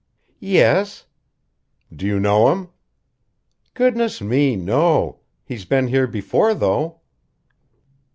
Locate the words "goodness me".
3.75-4.55